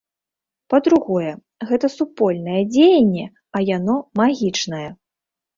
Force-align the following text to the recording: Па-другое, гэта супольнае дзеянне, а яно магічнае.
Па-другое, 0.73 1.33
гэта 1.71 1.85
супольнае 1.97 2.61
дзеянне, 2.73 3.27
а 3.59 3.63
яно 3.77 3.95
магічнае. 4.23 4.85